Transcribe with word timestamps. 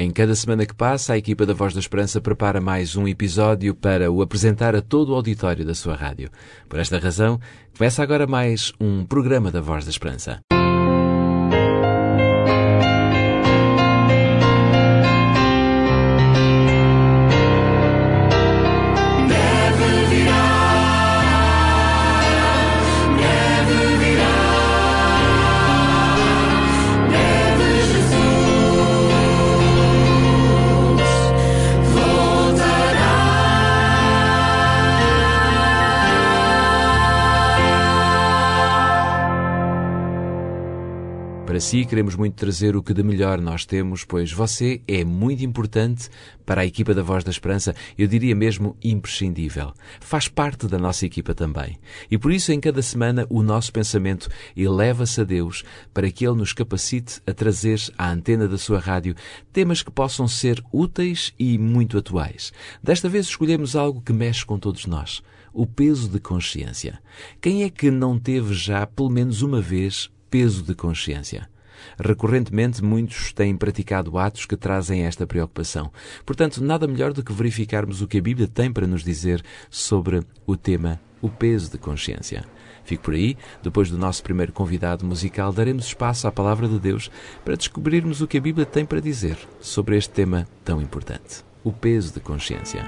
Em 0.00 0.12
cada 0.12 0.32
semana 0.36 0.64
que 0.64 0.74
passa, 0.76 1.14
a 1.14 1.18
equipa 1.18 1.44
da 1.44 1.52
Voz 1.52 1.74
da 1.74 1.80
Esperança 1.80 2.20
prepara 2.20 2.60
mais 2.60 2.94
um 2.94 3.08
episódio 3.08 3.74
para 3.74 4.08
o 4.12 4.22
apresentar 4.22 4.76
a 4.76 4.80
todo 4.80 5.08
o 5.08 5.14
auditório 5.16 5.64
da 5.64 5.74
sua 5.74 5.96
rádio. 5.96 6.30
Por 6.68 6.78
esta 6.78 7.00
razão, 7.00 7.40
começa 7.76 8.00
agora 8.00 8.24
mais 8.24 8.72
um 8.80 9.04
programa 9.04 9.50
da 9.50 9.60
Voz 9.60 9.84
da 9.84 9.90
Esperança. 9.90 10.38
Para 41.58 41.64
si, 41.64 41.84
queremos 41.84 42.14
muito 42.14 42.36
trazer 42.36 42.76
o 42.76 42.82
que 42.84 42.94
de 42.94 43.02
melhor 43.02 43.40
nós 43.40 43.66
temos, 43.66 44.04
pois 44.04 44.30
você 44.30 44.80
é 44.86 45.04
muito 45.04 45.44
importante 45.44 46.08
para 46.46 46.60
a 46.60 46.64
equipa 46.64 46.94
da 46.94 47.02
Voz 47.02 47.24
da 47.24 47.32
Esperança, 47.32 47.74
eu 47.98 48.06
diria 48.06 48.36
mesmo 48.36 48.76
imprescindível. 48.80 49.74
Faz 49.98 50.28
parte 50.28 50.68
da 50.68 50.78
nossa 50.78 51.04
equipa 51.04 51.34
também. 51.34 51.76
E 52.08 52.16
por 52.16 52.30
isso, 52.30 52.52
em 52.52 52.60
cada 52.60 52.80
semana, 52.80 53.26
o 53.28 53.42
nosso 53.42 53.72
pensamento 53.72 54.28
eleva-se 54.56 55.20
a 55.20 55.24
Deus 55.24 55.64
para 55.92 56.08
que 56.12 56.24
Ele 56.24 56.36
nos 56.36 56.52
capacite 56.52 57.20
a 57.26 57.34
trazer 57.34 57.80
à 57.98 58.08
antena 58.08 58.46
da 58.46 58.56
sua 58.56 58.78
rádio 58.78 59.16
temas 59.52 59.82
que 59.82 59.90
possam 59.90 60.28
ser 60.28 60.62
úteis 60.72 61.34
e 61.36 61.58
muito 61.58 61.98
atuais. 61.98 62.52
Desta 62.80 63.08
vez 63.08 63.26
escolhemos 63.26 63.74
algo 63.74 64.00
que 64.00 64.12
mexe 64.12 64.46
com 64.46 64.60
todos 64.60 64.86
nós. 64.86 65.24
O 65.52 65.66
peso 65.66 66.08
de 66.08 66.20
consciência. 66.20 67.00
Quem 67.40 67.64
é 67.64 67.68
que 67.68 67.90
não 67.90 68.16
teve 68.16 68.54
já, 68.54 68.86
pelo 68.86 69.10
menos 69.10 69.42
uma 69.42 69.60
vez, 69.60 70.08
peso 70.30 70.62
de 70.62 70.74
consciência. 70.74 71.48
Recorrentemente, 71.98 72.82
muitos 72.82 73.32
têm 73.32 73.56
praticado 73.56 74.18
atos 74.18 74.46
que 74.46 74.56
trazem 74.56 75.04
esta 75.04 75.26
preocupação. 75.26 75.90
Portanto, 76.24 76.62
nada 76.62 76.86
melhor 76.86 77.12
do 77.12 77.22
que 77.22 77.32
verificarmos 77.32 78.02
o 78.02 78.08
que 78.08 78.18
a 78.18 78.22
Bíblia 78.22 78.48
tem 78.48 78.72
para 78.72 78.86
nos 78.86 79.02
dizer 79.02 79.42
sobre 79.70 80.22
o 80.46 80.56
tema 80.56 81.00
o 81.20 81.28
peso 81.28 81.70
de 81.70 81.78
consciência. 81.78 82.44
Fique 82.84 83.02
por 83.02 83.14
aí, 83.14 83.36
depois 83.62 83.90
do 83.90 83.98
nosso 83.98 84.22
primeiro 84.22 84.52
convidado 84.52 85.04
musical, 85.04 85.52
daremos 85.52 85.86
espaço 85.86 86.26
à 86.26 86.32
Palavra 86.32 86.66
de 86.66 86.78
Deus 86.78 87.10
para 87.44 87.56
descobrirmos 87.56 88.22
o 88.22 88.26
que 88.26 88.38
a 88.38 88.40
Bíblia 88.40 88.64
tem 88.64 88.84
para 88.84 89.00
dizer 89.00 89.36
sobre 89.60 89.96
este 89.96 90.10
tema 90.10 90.46
tão 90.64 90.80
importante: 90.80 91.44
o 91.62 91.72
peso 91.72 92.14
de 92.14 92.20
consciência. 92.20 92.82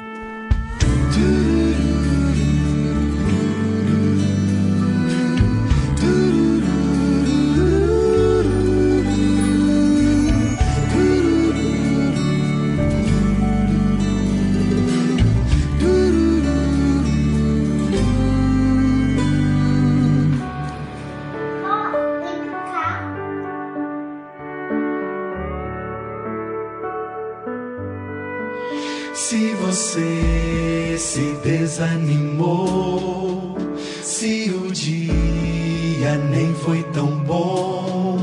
Você 29.80 30.96
se 30.98 31.34
desanimou, 31.42 33.56
se 34.02 34.50
o 34.50 34.70
dia 34.70 36.18
nem 36.30 36.54
foi 36.54 36.82
tão 36.92 37.16
bom, 37.20 38.18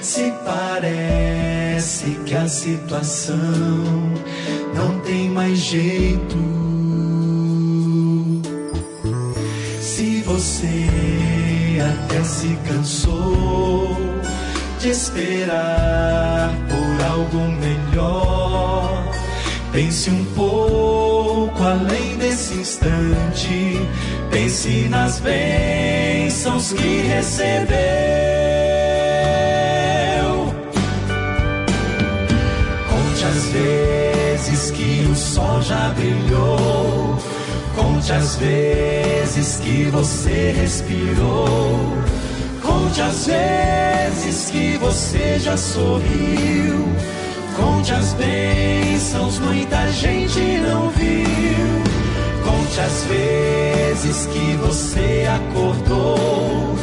se 0.00 0.32
parece 0.46 2.12
que 2.24 2.34
a 2.34 2.48
situação 2.48 3.36
não 4.74 4.98
tem 5.00 5.28
mais 5.28 5.58
jeito. 5.58 6.38
Se 9.82 10.22
você 10.22 10.88
até 11.86 12.24
se 12.24 12.58
cansou 12.66 13.94
de 14.80 14.88
esperar 14.88 16.50
por 16.66 17.04
algo 17.04 17.40
melhor. 17.60 18.47
Pense 19.78 20.10
um 20.10 20.24
pouco 20.34 21.62
além 21.62 22.16
desse 22.16 22.54
instante. 22.54 23.80
Pense 24.28 24.88
nas 24.88 25.20
bênçãos 25.20 26.72
que 26.72 27.02
recebeu. 27.02 27.78
Conte 32.90 33.24
as 33.24 33.44
vezes 33.52 34.70
que 34.72 35.06
o 35.08 35.14
sol 35.14 35.62
já 35.62 35.90
brilhou. 35.90 37.16
Conte 37.76 38.10
as 38.10 38.34
vezes 38.34 39.60
que 39.60 39.84
você 39.92 40.56
respirou. 40.60 41.96
Conte 42.60 43.00
as 43.00 43.28
vezes 43.28 44.50
que 44.50 44.76
você 44.78 45.38
já 45.38 45.56
sorriu. 45.56 46.88
Conte 47.58 47.92
as 47.92 48.12
bênçãos, 48.14 49.38
muita 49.40 49.90
gente 49.90 50.40
não 50.60 50.90
viu. 50.90 51.82
Conte 52.44 52.80
as 52.80 53.04
vezes 53.04 54.26
que 54.26 54.56
você 54.56 55.28
acordou. 55.28 56.76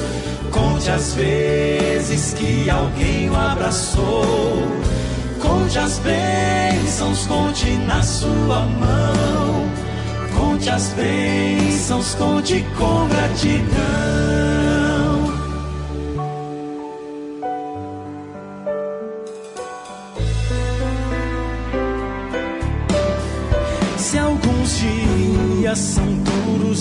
Conte 0.52 0.92
as 0.92 1.14
vezes 1.14 2.34
que 2.34 2.70
alguém 2.70 3.30
o 3.30 3.36
abraçou. 3.36 4.68
Conte 5.42 5.80
as 5.80 6.00
bênçãos, 6.00 7.26
conte 7.26 7.72
na 7.88 8.04
sua 8.04 8.60
mão. 8.66 9.70
Conte 10.38 10.70
as 10.70 10.90
bênçãos, 10.90 12.16
conte 12.16 12.66
com 12.78 13.08
gratidão. 13.08 14.35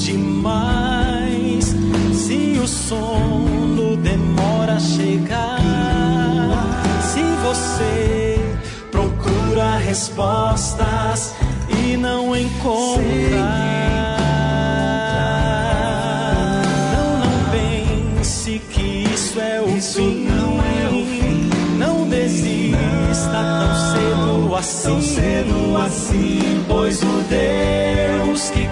Demais, 0.05 1.75
se 2.13 2.59
o 2.63 2.69
sono 2.69 3.97
demora 3.97 4.75
a 4.75 4.79
chegar, 4.79 5.59
se 7.01 7.23
você 7.43 8.39
procura 8.91 9.79
respostas 9.79 11.35
e 11.71 11.97
não 11.97 12.37
encontra. 12.37 13.05
Não, 16.93 17.19
não 17.21 17.51
pense 17.51 18.59
que 18.71 19.07
isso 19.15 19.41
é 19.41 19.63
o 19.63 19.81
fim. 19.81 20.29
Não 21.79 22.07
desista 22.09 23.31
tão 23.33 23.75
cedo 23.93 24.55
assim. 24.55 24.83
Tão 24.83 25.03
cedo 25.03 25.77
assim, 25.79 26.65
pois 26.69 27.03
o 27.03 27.25
Deus 27.29 28.51
que 28.51 28.64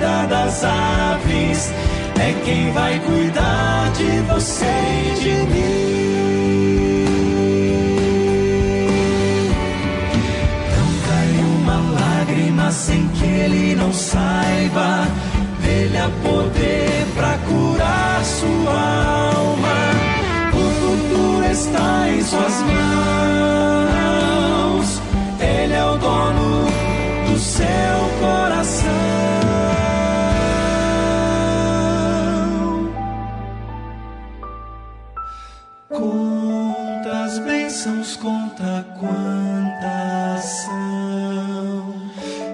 das 0.00 0.64
aves 0.64 1.70
é 2.18 2.32
quem 2.44 2.72
vai 2.72 2.98
cuidar 3.00 3.90
de 3.92 4.20
você 4.32 4.64
e 4.64 5.14
de 5.20 5.34
mim. 5.52 5.90
Não 10.76 10.88
cai 11.06 11.32
uma 11.56 11.78
lágrima 12.00 12.70
sem 12.70 13.08
que 13.08 13.26
ele 13.26 13.74
não 13.74 13.92
saiba. 13.92 15.06
Ele 15.62 15.98
há 15.98 16.10
poder 16.22 17.06
pra 17.14 17.38
curar 17.48 18.24
sua 18.24 19.34
alma. 19.34 19.78
O 20.52 20.64
futuro 20.80 21.44
está 21.50 22.08
em 22.08 22.22
suas 22.22 22.62
mãos. 22.62 23.19
Bênçãos, 37.40 38.16
conta 38.16 38.86
quantas 38.98 40.44
são 40.44 41.94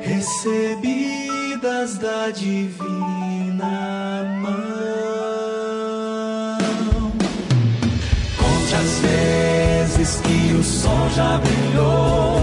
recebidas 0.02 1.98
da 1.98 2.30
divina 2.30 3.66
mão. 4.40 4.56
Conte 8.38 8.74
as 8.74 8.98
vezes 9.00 10.20
que 10.20 10.54
o 10.54 10.62
sol 10.62 11.08
já 11.14 11.38
brilhou. 11.38 12.40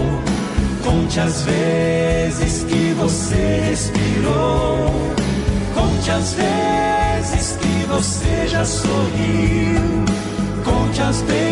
Conte 0.82 1.20
as 1.20 1.42
vezes 1.42 2.64
que 2.64 2.94
você 2.94 3.62
respirou. 3.70 4.90
Conte 5.74 6.10
as 6.10 6.34
vezes 6.34 7.56
que 7.56 7.86
você 7.86 8.48
já 8.48 8.64
sorriu. 8.64 10.04
Conte 10.64 11.00
as 11.02 11.20
bênçãos, 11.22 11.43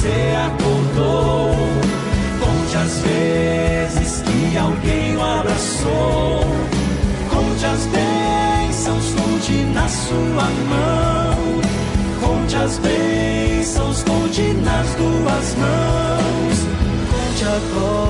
você 0.00 0.34
acordou. 0.46 1.50
Conte 2.40 2.76
as 2.76 2.98
vezes 3.00 4.22
que 4.22 4.56
alguém 4.56 5.16
o 5.16 5.22
abraçou. 5.22 6.40
Conte 7.28 7.66
as 7.66 7.86
bênçãos, 7.86 9.14
conte 9.14 9.52
na 9.74 9.88
sua 9.88 10.48
mão. 10.70 11.60
Conte 12.20 12.56
as 12.56 12.78
bênçãos, 12.78 14.02
conte 14.02 14.42
nas 14.64 14.94
duas 14.94 15.54
mãos. 15.56 16.58
Conte 17.10 17.44
agora. 17.44 18.09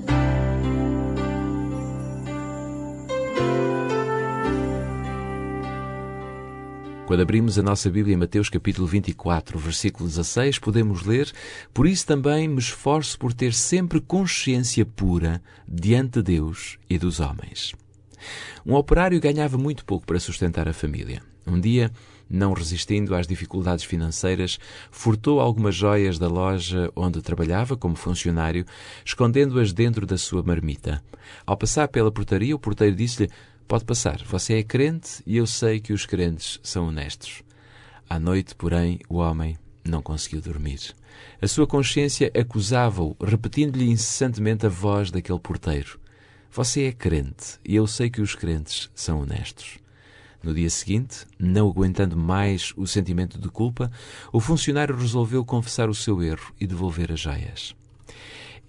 Quando 7.11 7.23
abrimos 7.23 7.59
a 7.59 7.61
nossa 7.61 7.89
Bíblia 7.89 8.13
em 8.15 8.17
Mateus 8.17 8.47
capítulo 8.47 8.87
24, 8.87 9.59
versículo 9.59 10.07
16, 10.07 10.59
podemos 10.59 11.03
ler: 11.03 11.29
Por 11.73 11.85
isso 11.85 12.07
também 12.07 12.47
me 12.47 12.59
esforço 12.59 13.19
por 13.19 13.33
ter 13.33 13.53
sempre 13.53 13.99
consciência 13.99 14.85
pura 14.85 15.43
diante 15.67 16.21
de 16.21 16.37
Deus 16.37 16.77
e 16.89 16.97
dos 16.97 17.19
homens. 17.19 17.73
Um 18.65 18.75
operário 18.75 19.19
ganhava 19.19 19.57
muito 19.57 19.83
pouco 19.83 20.05
para 20.05 20.21
sustentar 20.21 20.69
a 20.69 20.73
família. 20.73 21.21
Um 21.45 21.59
dia, 21.59 21.91
não 22.29 22.53
resistindo 22.53 23.13
às 23.13 23.27
dificuldades 23.27 23.83
financeiras, 23.83 24.57
furtou 24.89 25.41
algumas 25.41 25.75
joias 25.75 26.17
da 26.17 26.29
loja 26.29 26.89
onde 26.95 27.21
trabalhava 27.21 27.75
como 27.75 27.97
funcionário, 27.97 28.65
escondendo-as 29.03 29.73
dentro 29.73 30.05
da 30.05 30.17
sua 30.17 30.43
marmita. 30.43 31.03
Ao 31.45 31.57
passar 31.57 31.89
pela 31.89 32.09
portaria, 32.09 32.55
o 32.55 32.59
porteiro 32.59 32.95
disse-lhe: 32.95 33.29
Pode 33.71 33.85
passar, 33.85 34.21
você 34.25 34.55
é 34.55 34.63
crente 34.63 35.23
e 35.25 35.37
eu 35.37 35.47
sei 35.47 35.79
que 35.79 35.93
os 35.93 36.05
crentes 36.05 36.59
são 36.61 36.89
honestos. 36.89 37.41
À 38.09 38.19
noite, 38.19 38.53
porém, 38.53 38.99
o 39.07 39.15
homem 39.15 39.57
não 39.81 40.01
conseguiu 40.01 40.41
dormir. 40.41 40.93
A 41.41 41.47
sua 41.47 41.65
consciência 41.65 42.29
acusava-o, 42.37 43.15
repetindo-lhe 43.23 43.89
incessantemente 43.89 44.65
a 44.65 44.69
voz 44.69 45.09
daquele 45.09 45.39
porteiro. 45.39 45.97
Você 46.51 46.83
é 46.83 46.91
crente 46.91 47.61
e 47.65 47.73
eu 47.73 47.87
sei 47.87 48.09
que 48.09 48.19
os 48.19 48.35
crentes 48.35 48.91
são 48.93 49.21
honestos. 49.21 49.79
No 50.43 50.53
dia 50.53 50.69
seguinte, 50.69 51.25
não 51.39 51.69
aguentando 51.69 52.17
mais 52.17 52.73
o 52.75 52.85
sentimento 52.85 53.39
de 53.39 53.47
culpa, 53.47 53.89
o 54.33 54.41
funcionário 54.41 54.97
resolveu 54.97 55.45
confessar 55.45 55.89
o 55.89 55.95
seu 55.95 56.21
erro 56.21 56.53
e 56.59 56.67
devolver 56.67 57.09
as 57.09 57.21
joias. 57.21 57.73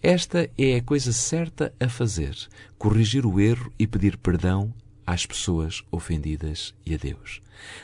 Esta 0.00 0.48
é 0.56 0.76
a 0.76 0.82
coisa 0.82 1.12
certa 1.12 1.74
a 1.80 1.88
fazer: 1.88 2.36
corrigir 2.78 3.26
o 3.26 3.40
erro 3.40 3.72
e 3.76 3.84
pedir 3.84 4.16
perdão 4.16 4.72
às 5.06 5.26
pessoas 5.26 5.82
ofendidas 5.90 6.74
e 6.84 6.94
a 6.94 6.96
Deus. 6.96 7.40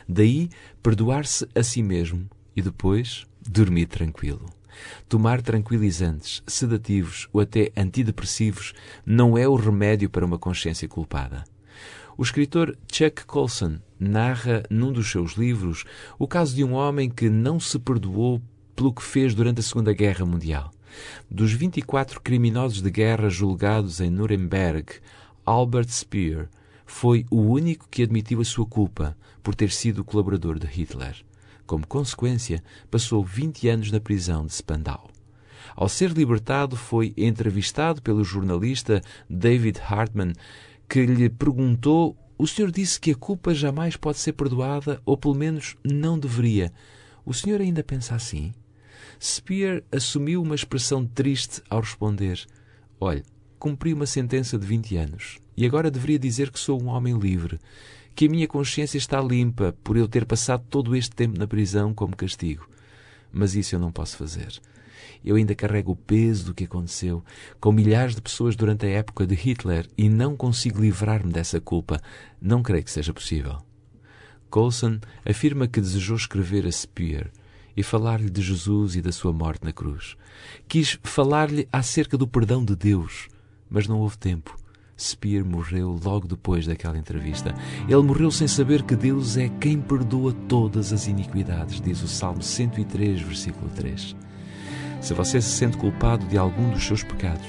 Daí, 0.07 0.49
perdoar-se 0.81 1.47
a 1.55 1.63
si 1.63 1.81
mesmo 1.81 2.29
e 2.55 2.61
depois 2.61 3.25
dormir 3.47 3.87
tranquilo. 3.87 4.45
Tomar 5.07 5.41
tranquilizantes, 5.41 6.43
sedativos 6.47 7.27
ou 7.33 7.41
até 7.41 7.71
antidepressivos 7.75 8.73
não 9.05 9.37
é 9.37 9.47
o 9.47 9.55
remédio 9.55 10.09
para 10.09 10.25
uma 10.25 10.37
consciência 10.37 10.87
culpada. 10.87 11.43
O 12.17 12.23
escritor 12.23 12.77
Chuck 12.91 13.25
Colson 13.25 13.79
narra 13.99 14.63
num 14.69 14.91
dos 14.91 15.09
seus 15.09 15.33
livros 15.33 15.85
o 16.17 16.27
caso 16.27 16.55
de 16.55 16.63
um 16.63 16.73
homem 16.73 17.09
que 17.09 17.29
não 17.29 17.59
se 17.59 17.79
perdoou 17.79 18.41
pelo 18.75 18.93
que 18.93 19.03
fez 19.03 19.33
durante 19.33 19.59
a 19.59 19.63
Segunda 19.63 19.93
Guerra 19.93 20.25
Mundial. 20.25 20.71
Dos 21.29 21.51
24 21.53 22.19
criminosos 22.21 22.81
de 22.81 22.91
guerra 22.91 23.29
julgados 23.29 24.01
em 24.01 24.09
Nuremberg, 24.09 24.95
Albert 25.45 25.89
Speer 25.89 26.49
foi 26.89 27.23
o 27.29 27.39
único 27.39 27.87
que 27.87 28.01
admitiu 28.01 28.41
a 28.41 28.43
sua 28.45 28.65
culpa 28.65 29.15
por 29.43 29.53
ter 29.53 29.69
sido 29.71 30.03
colaborador 30.03 30.57
de 30.57 30.65
Hitler. 30.65 31.15
Como 31.65 31.85
consequência, 31.85 32.63
passou 32.89 33.23
20 33.23 33.69
anos 33.69 33.91
na 33.91 33.99
prisão 33.99 34.43
de 34.43 34.53
Spandau. 34.53 35.07
Ao 35.75 35.87
ser 35.87 36.09
libertado, 36.11 36.75
foi 36.75 37.13
entrevistado 37.15 38.01
pelo 38.01 38.23
jornalista 38.23 39.03
David 39.29 39.79
Hartman, 39.79 40.33
que 40.89 41.05
lhe 41.05 41.29
perguntou: 41.29 42.17
O 42.37 42.47
senhor 42.47 42.71
disse 42.71 42.99
que 42.99 43.11
a 43.11 43.15
culpa 43.15 43.53
jamais 43.53 43.95
pode 43.95 44.17
ser 44.17 44.33
perdoada, 44.33 44.99
ou 45.05 45.15
pelo 45.15 45.35
menos 45.35 45.77
não 45.85 46.17
deveria. 46.17 46.73
O 47.23 47.35
senhor 47.35 47.61
ainda 47.61 47.83
pensa 47.83 48.15
assim? 48.15 48.51
Spear 49.21 49.83
assumiu 49.91 50.41
uma 50.41 50.55
expressão 50.55 51.05
triste 51.05 51.61
ao 51.69 51.81
responder: 51.81 52.47
Olhe, 52.99 53.23
cumpri 53.59 53.93
uma 53.93 54.05
sentença 54.05 54.57
de 54.57 54.65
20 54.65 54.95
anos 54.95 55.37
e 55.55 55.65
agora 55.65 55.91
deveria 55.91 56.17
dizer 56.17 56.49
que 56.49 56.59
sou 56.59 56.81
um 56.81 56.87
homem 56.87 57.19
livre, 57.19 57.59
que 58.15 58.25
a 58.25 58.29
minha 58.29 58.47
consciência 58.47 58.97
está 58.97 59.21
limpa 59.21 59.75
por 59.83 59.97
eu 59.97 60.07
ter 60.07 60.25
passado 60.25 60.63
todo 60.69 60.95
este 60.95 61.15
tempo 61.15 61.37
na 61.37 61.45
prisão 61.45 61.93
como 61.93 62.15
castigo. 62.15 62.67
Mas 63.31 63.55
isso 63.55 63.75
eu 63.75 63.79
não 63.79 63.91
posso 63.91 64.17
fazer. 64.17 64.59
Eu 65.23 65.35
ainda 65.35 65.53
carrego 65.53 65.91
o 65.91 65.95
peso 65.95 66.45
do 66.45 66.53
que 66.53 66.63
aconteceu 66.63 67.23
com 67.59 67.73
milhares 67.73 68.15
de 68.15 68.21
pessoas 68.21 68.55
durante 68.55 68.85
a 68.85 68.89
época 68.89 69.27
de 69.27 69.35
Hitler 69.35 69.85
e 69.97 70.07
não 70.07 70.35
consigo 70.35 70.81
livrar-me 70.81 71.31
dessa 71.31 71.59
culpa. 71.59 72.01
Não 72.41 72.63
creio 72.63 72.83
que 72.83 72.91
seja 72.91 73.13
possível. 73.13 73.57
Coulson 74.49 74.99
afirma 75.25 75.67
que 75.67 75.81
desejou 75.81 76.15
escrever 76.15 76.65
a 76.65 76.71
Spear 76.71 77.29
e 77.75 77.83
falar-lhe 77.83 78.29
de 78.29 78.41
Jesus 78.41 78.95
e 78.95 79.01
da 79.01 79.11
sua 79.11 79.31
morte 79.31 79.63
na 79.63 79.71
cruz. 79.71 80.15
Quis 80.67 80.97
falar-lhe 81.03 81.67
acerca 81.71 82.17
do 82.17 82.27
perdão 82.27 82.63
de 82.63 82.75
Deus, 82.75 83.27
mas 83.69 83.87
não 83.87 83.99
houve 83.99 84.17
tempo. 84.17 84.57
Spear 84.99 85.45
morreu 85.45 85.97
logo 86.03 86.27
depois 86.27 86.65
daquela 86.65 86.97
entrevista. 86.97 87.55
Ele 87.87 88.01
morreu 88.01 88.29
sem 88.29 88.47
saber 88.47 88.83
que 88.83 88.95
Deus 88.95 89.37
é 89.37 89.47
quem 89.47 89.79
perdoa 89.79 90.33
todas 90.47 90.91
as 90.91 91.07
iniquidades, 91.07 91.79
diz 91.79 92.01
o 92.03 92.07
Salmo 92.07 92.41
103, 92.41 93.21
versículo 93.21 93.69
3. 93.75 94.15
Se 94.99 95.13
você 95.13 95.39
se 95.39 95.49
sente 95.49 95.77
culpado 95.77 96.25
de 96.25 96.37
algum 96.37 96.69
dos 96.69 96.83
seus 96.83 97.03
pecados, 97.03 97.47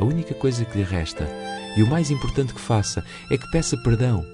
a 0.00 0.04
única 0.04 0.34
coisa 0.34 0.64
que 0.64 0.78
lhe 0.78 0.84
resta 0.84 1.28
e 1.76 1.82
o 1.82 1.86
mais 1.86 2.10
importante 2.10 2.54
que 2.54 2.60
faça 2.60 3.04
é 3.30 3.36
que 3.36 3.50
peça 3.50 3.76
perdão 3.78 4.24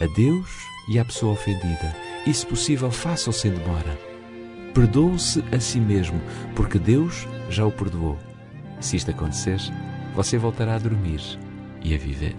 a 0.00 0.06
Deus 0.14 0.48
e 0.88 0.98
à 0.98 1.04
pessoa 1.04 1.32
ofendida 1.32 1.94
e, 2.26 2.32
se 2.32 2.46
possível, 2.46 2.90
faça-o 2.90 3.32
sem 3.32 3.50
demora. 3.50 3.98
Perdoe-se 4.72 5.42
a 5.52 5.58
si 5.58 5.80
mesmo, 5.80 6.20
porque 6.54 6.78
Deus 6.78 7.26
já 7.50 7.66
o 7.66 7.72
perdoou. 7.72 8.16
Se 8.80 8.96
isto 8.96 9.10
acontecer, 9.10 9.58
você 10.18 10.36
voltará 10.36 10.74
a 10.74 10.78
dormir 10.78 11.20
e 11.80 11.94
a 11.94 11.96
viver. 11.96 12.34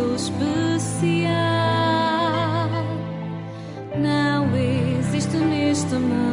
Sou 0.00 0.14
especial. 0.14 1.30
Não 3.98 4.46
existe 4.56 5.36
neste 5.36 5.94
mundo 5.94 6.29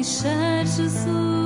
deixar 0.00 0.64
Jesus? 0.64 1.39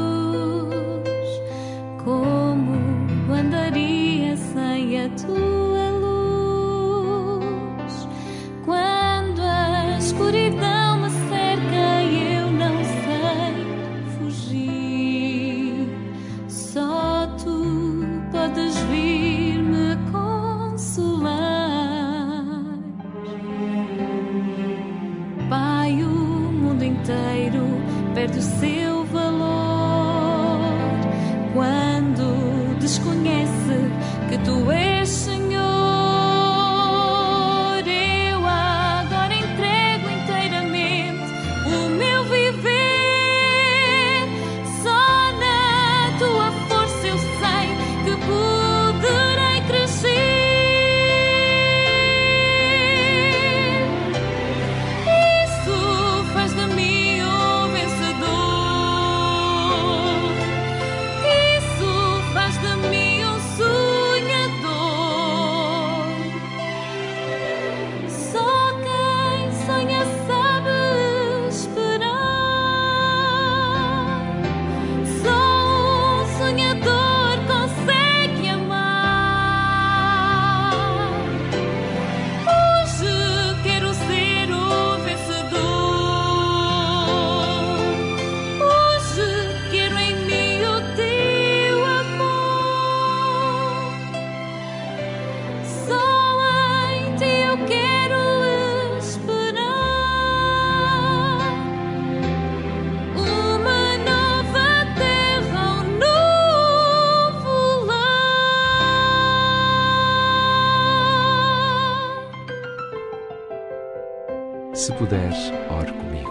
Se 114.85 114.93
puderes, 114.93 115.39
ore 115.71 115.91
comigo. 115.95 116.31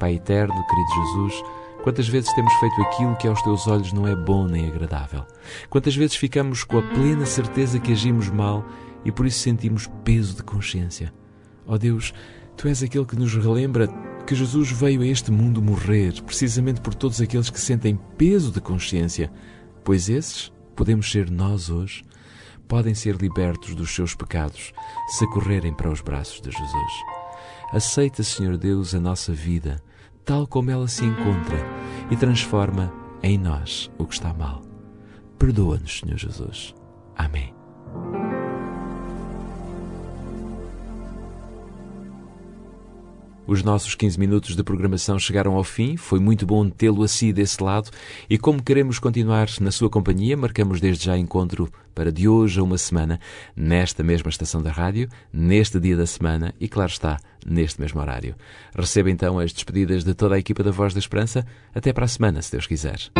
Pai 0.00 0.14
eterno, 0.16 0.66
querido 0.66 0.94
Jesus, 0.96 1.44
quantas 1.84 2.08
vezes 2.08 2.32
temos 2.32 2.52
feito 2.54 2.82
aquilo 2.82 3.14
que 3.14 3.28
aos 3.28 3.40
teus 3.40 3.68
olhos 3.68 3.92
não 3.92 4.04
é 4.04 4.16
bom 4.16 4.48
nem 4.48 4.66
agradável? 4.66 5.24
Quantas 5.70 5.94
vezes 5.94 6.16
ficamos 6.16 6.64
com 6.64 6.78
a 6.78 6.82
plena 6.82 7.24
certeza 7.24 7.78
que 7.78 7.92
agimos 7.92 8.28
mal 8.28 8.64
e 9.04 9.12
por 9.12 9.26
isso 9.26 9.38
sentimos 9.38 9.88
peso 10.02 10.34
de 10.34 10.42
consciência? 10.42 11.14
Ó 11.64 11.78
Deus, 11.78 12.12
tu 12.56 12.66
és 12.66 12.82
aquele 12.82 13.04
que 13.04 13.14
nos 13.14 13.32
relembra 13.32 13.86
que 14.26 14.34
Jesus 14.34 14.72
veio 14.72 15.00
a 15.00 15.06
este 15.06 15.30
mundo 15.30 15.62
morrer 15.62 16.20
precisamente 16.22 16.80
por 16.80 16.96
todos 16.96 17.20
aqueles 17.20 17.48
que 17.48 17.60
sentem 17.60 17.96
peso 18.18 18.50
de 18.50 18.60
consciência, 18.60 19.30
pois 19.84 20.08
esses 20.08 20.52
podemos 20.74 21.08
ser 21.08 21.30
nós 21.30 21.70
hoje, 21.70 22.02
podem 22.66 22.92
ser 22.92 23.14
libertos 23.14 23.72
dos 23.76 23.94
seus 23.94 24.16
pecados 24.16 24.72
se 25.06 25.24
correrem 25.28 25.72
para 25.72 25.92
os 25.92 26.00
braços 26.00 26.40
de 26.40 26.50
Jesus. 26.50 27.11
Aceita, 27.72 28.22
Senhor 28.22 28.58
Deus, 28.58 28.94
a 28.94 29.00
nossa 29.00 29.32
vida, 29.32 29.82
tal 30.24 30.46
como 30.46 30.70
ela 30.70 30.86
se 30.86 31.04
encontra, 31.04 31.56
e 32.10 32.16
transforma 32.16 32.92
em 33.22 33.38
nós 33.38 33.90
o 33.98 34.04
que 34.04 34.14
está 34.14 34.34
mal. 34.34 34.62
Perdoa-nos, 35.38 36.00
Senhor 36.00 36.18
Jesus. 36.18 36.74
Amém. 37.16 37.54
Os 43.52 43.62
nossos 43.62 43.94
15 43.94 44.18
minutos 44.18 44.56
de 44.56 44.62
programação 44.62 45.18
chegaram 45.18 45.56
ao 45.56 45.62
fim. 45.62 45.94
Foi 45.94 46.18
muito 46.18 46.46
bom 46.46 46.70
tê-lo 46.70 47.02
assim 47.02 47.34
desse 47.34 47.62
lado. 47.62 47.90
E 48.30 48.38
como 48.38 48.62
queremos 48.62 48.98
continuar 48.98 49.46
na 49.60 49.70
sua 49.70 49.90
companhia, 49.90 50.34
marcamos 50.38 50.80
desde 50.80 51.04
já 51.04 51.18
encontro 51.18 51.70
para 51.94 52.10
de 52.10 52.26
hoje 52.26 52.58
a 52.58 52.62
uma 52.62 52.78
semana, 52.78 53.20
nesta 53.54 54.02
mesma 54.02 54.30
estação 54.30 54.62
da 54.62 54.72
rádio, 54.72 55.06
neste 55.30 55.78
dia 55.78 55.98
da 55.98 56.06
semana 56.06 56.54
e, 56.58 56.66
claro 56.66 56.90
está, 56.90 57.18
neste 57.44 57.78
mesmo 57.78 58.00
horário. 58.00 58.34
Receba 58.74 59.10
então 59.10 59.38
as 59.38 59.52
despedidas 59.52 60.02
de 60.02 60.14
toda 60.14 60.34
a 60.34 60.38
equipa 60.38 60.62
da 60.62 60.70
Voz 60.70 60.94
da 60.94 60.98
Esperança. 60.98 61.44
Até 61.74 61.92
para 61.92 62.06
a 62.06 62.08
semana, 62.08 62.40
se 62.40 62.52
Deus 62.52 62.66
quiser. 62.66 63.10